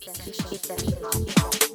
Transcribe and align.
Essential. 0.00 0.50
Essential. 0.50 1.73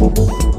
Música 0.00 0.49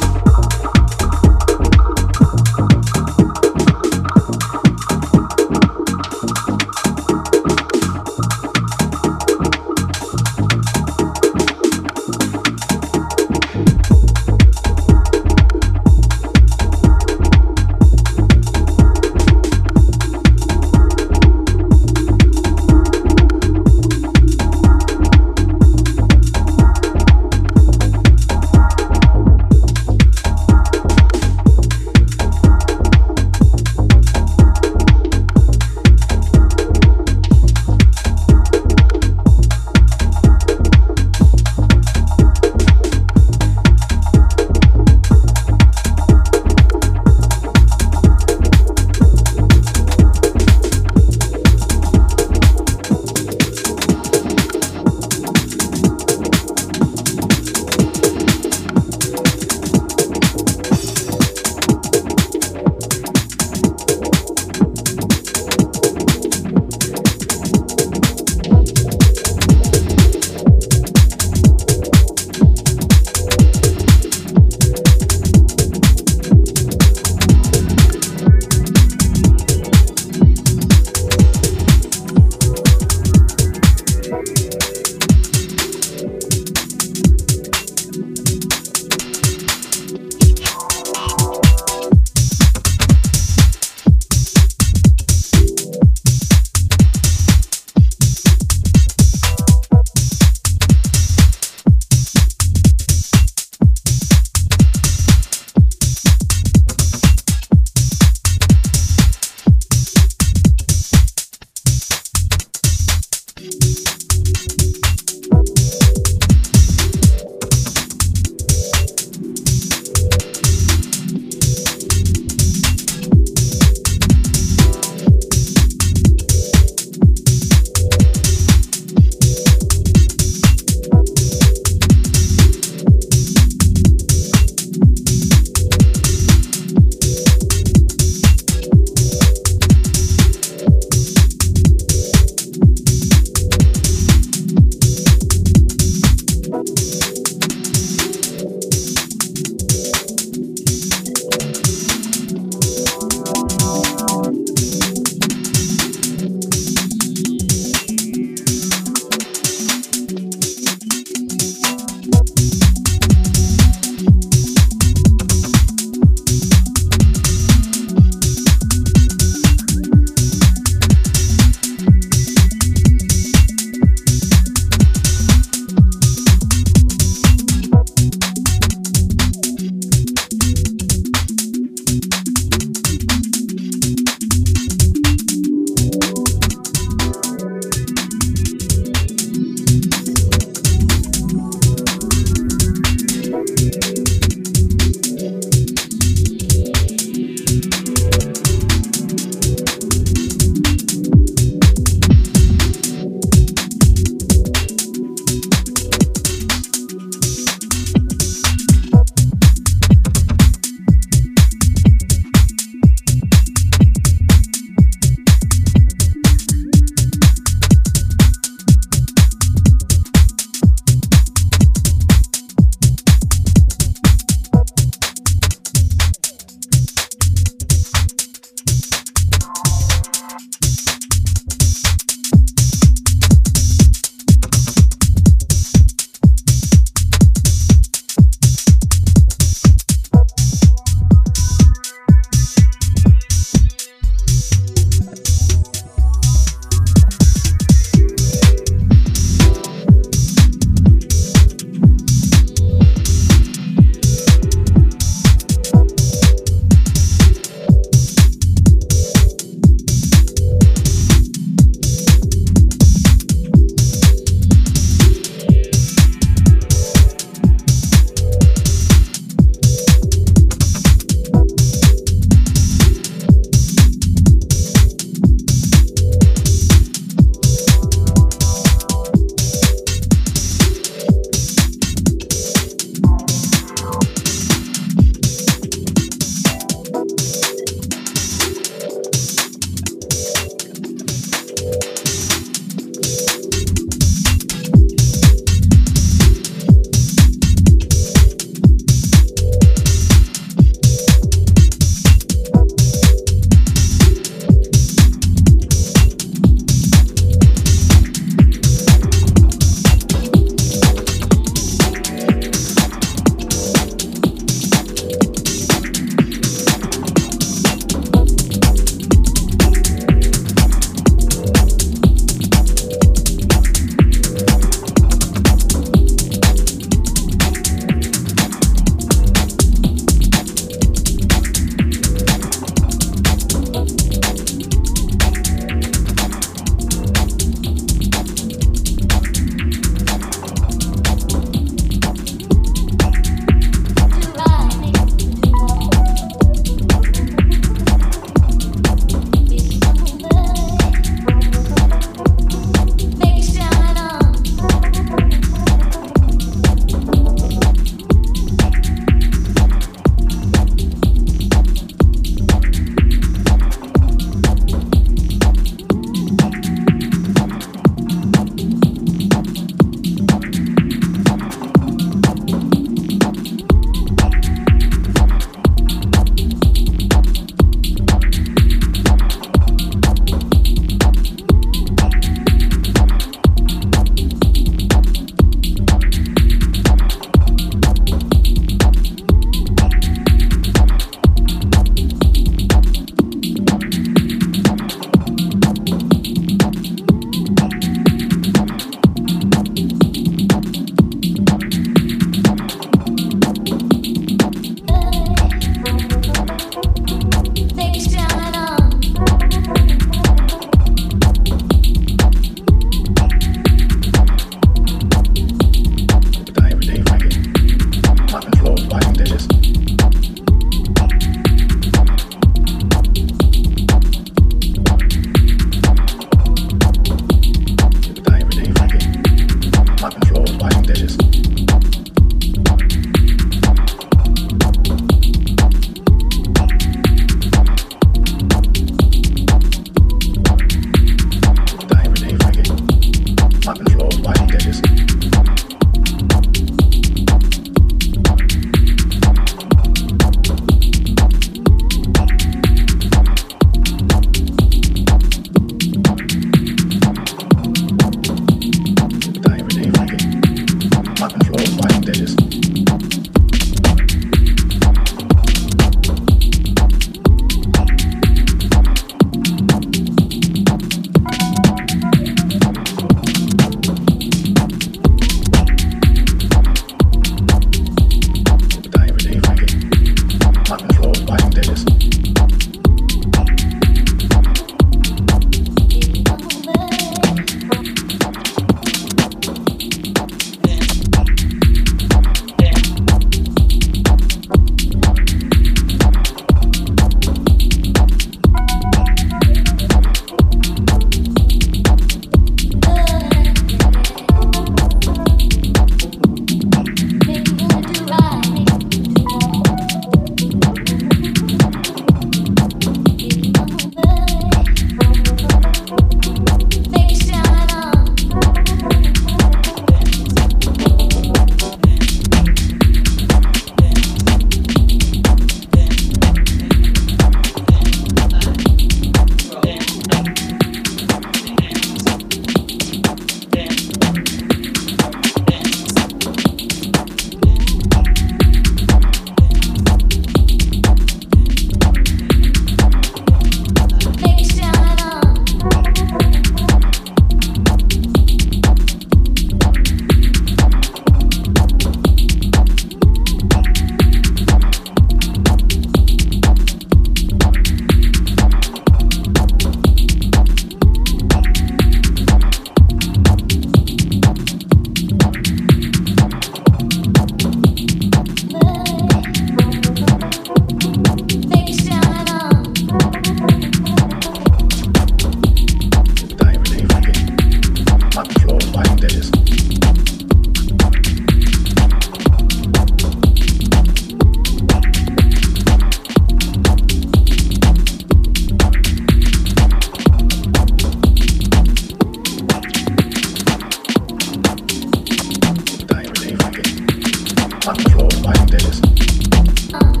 fucking 597.61 597.93
all 597.93 598.09
my 598.23 598.33
this. 598.45 600.00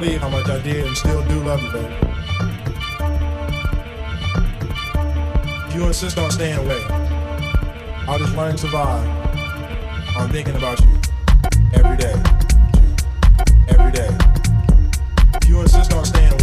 Believe 0.00 0.20
how 0.20 0.28
much 0.28 0.48
I 0.48 0.58
did 0.60 0.86
and 0.86 0.96
still 0.96 1.22
do 1.28 1.40
love 1.44 1.62
you, 1.62 1.70
baby. 1.70 1.94
If 5.68 5.74
you 5.74 5.86
insist 5.86 6.18
on 6.18 6.30
staying 6.32 6.58
away, 6.58 6.82
I'll 8.08 8.18
just 8.18 8.34
learn 8.34 8.52
to 8.52 8.58
survive 8.58 9.06
on 10.16 10.30
thinking 10.30 10.56
about 10.56 10.80
you 10.80 10.88
every 11.74 11.96
day. 11.96 12.14
Every 13.68 13.92
day. 13.92 14.10
If 15.40 15.48
you 15.48 15.60
insist 15.60 15.92
on 15.92 16.04
staying 16.04 16.33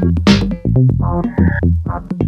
Thank 0.00 0.18
you. 2.22 2.27